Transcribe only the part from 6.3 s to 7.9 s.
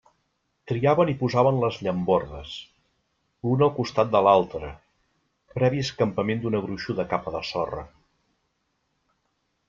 d'una gruixuda capa de sorra.